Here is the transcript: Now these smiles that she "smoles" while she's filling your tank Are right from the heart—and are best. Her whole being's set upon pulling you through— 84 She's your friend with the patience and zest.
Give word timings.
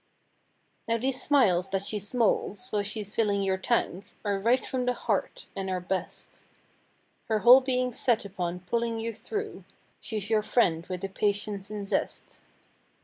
Now 0.87 0.97
these 0.97 1.21
smiles 1.21 1.69
that 1.69 1.85
she 1.85 1.99
"smoles" 1.99 2.71
while 2.71 2.81
she's 2.81 3.13
filling 3.13 3.43
your 3.43 3.59
tank 3.59 4.15
Are 4.25 4.39
right 4.39 4.65
from 4.65 4.85
the 4.85 4.95
heart—and 4.95 5.69
are 5.69 5.79
best. 5.79 6.43
Her 7.27 7.41
whole 7.45 7.61
being's 7.61 7.99
set 7.99 8.25
upon 8.25 8.61
pulling 8.61 8.99
you 8.99 9.13
through— 9.13 9.63
84 9.99 9.99
She's 9.99 10.29
your 10.31 10.41
friend 10.41 10.87
with 10.87 11.01
the 11.01 11.07
patience 11.07 11.69
and 11.69 11.87
zest. 11.87 12.41